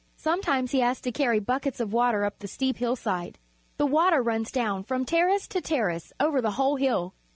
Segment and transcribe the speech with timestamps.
[0.17, 3.37] Sometimes he has to carry buckets of water up the steep hillside.
[3.77, 7.13] The water runs down from terrace to terrace over the whole hill.